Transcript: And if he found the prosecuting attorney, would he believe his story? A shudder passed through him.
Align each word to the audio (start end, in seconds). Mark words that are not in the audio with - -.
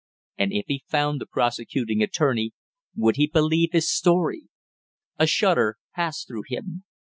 And 0.39 0.51
if 0.51 0.65
he 0.67 0.83
found 0.87 1.21
the 1.21 1.27
prosecuting 1.27 2.01
attorney, 2.01 2.53
would 2.95 3.17
he 3.17 3.27
believe 3.27 3.69
his 3.71 3.87
story? 3.93 4.45
A 5.19 5.27
shudder 5.27 5.77
passed 5.93 6.27
through 6.27 6.45
him. 6.47 6.83